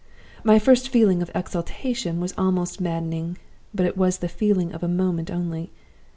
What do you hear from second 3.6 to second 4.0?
But it